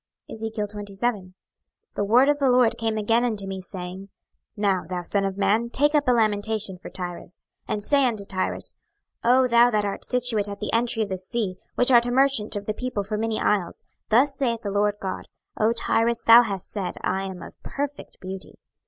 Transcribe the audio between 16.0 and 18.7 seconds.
thou hast said, I am of perfect beauty.